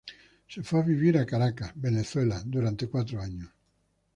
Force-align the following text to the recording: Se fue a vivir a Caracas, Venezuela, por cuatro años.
Se 0.47 0.63
fue 0.63 0.79
a 0.79 0.81
vivir 0.81 1.15
a 1.19 1.27
Caracas, 1.27 1.73
Venezuela, 1.75 2.43
por 2.51 2.89
cuatro 2.89 3.21
años. 3.21 3.51